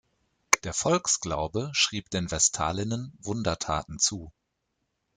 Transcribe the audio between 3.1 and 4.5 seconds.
Wundertaten zu.